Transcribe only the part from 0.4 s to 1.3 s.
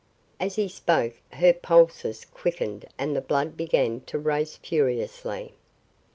he spoke,